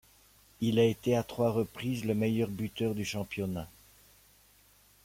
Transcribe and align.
Il 0.61 0.79
a 0.79 0.83
été 0.83 1.15
à 1.15 1.21
trois 1.21 1.51
reprises 1.51 2.05
le 2.05 2.15
meilleur 2.15 2.49
buteur 2.49 2.95
du 2.95 3.05
championnat. 3.05 3.67